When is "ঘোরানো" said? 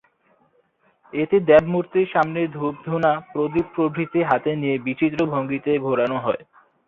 5.85-6.17